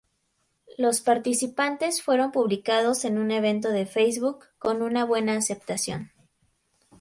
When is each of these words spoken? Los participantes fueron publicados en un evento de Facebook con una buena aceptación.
Los 0.79 0.99
participantes 1.01 2.01
fueron 2.01 2.31
publicados 2.31 3.05
en 3.05 3.19
un 3.19 3.29
evento 3.29 3.69
de 3.69 3.85
Facebook 3.85 4.45
con 4.57 4.81
una 4.81 5.05
buena 5.05 5.35
aceptación. 5.35 6.11